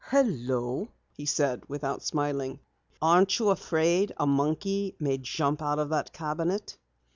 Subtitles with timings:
[0.05, 2.59] "Hello," he said, without smiling.
[3.03, 6.75] "Aren't you afraid a monkey may jump out of that cabinet?"